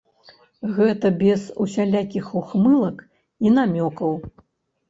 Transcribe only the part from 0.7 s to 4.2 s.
Гэта без усялякіх ухмылак і намёкаў.